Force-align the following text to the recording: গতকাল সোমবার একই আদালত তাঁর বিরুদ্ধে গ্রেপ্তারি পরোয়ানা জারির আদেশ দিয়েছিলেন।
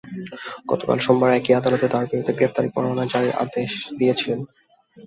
গতকাল 0.67 0.97
সোমবার 0.99 1.31
একই 1.33 1.53
আদালত 1.55 1.83
তাঁর 1.93 2.05
বিরুদ্ধে 2.05 2.33
গ্রেপ্তারি 2.33 2.69
পরোয়ানা 2.75 3.05
জারির 3.11 3.37
আদেশ 3.43 3.71
দিয়েছিলেন। 3.97 4.39